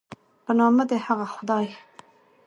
په 0.45 0.51
نامه 0.59 0.83
د 0.89 0.91
هغه 1.05 1.25
خدای 1.35 1.67